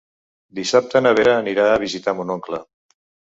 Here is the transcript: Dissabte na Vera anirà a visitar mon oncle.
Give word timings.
Dissabte 0.59 1.01
na 1.03 1.11
Vera 1.19 1.35
anirà 1.41 1.67
a 1.73 1.77
visitar 1.85 2.17
mon 2.21 2.33
oncle. 2.39 2.63